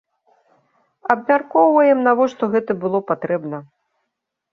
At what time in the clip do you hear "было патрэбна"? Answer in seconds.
2.87-3.57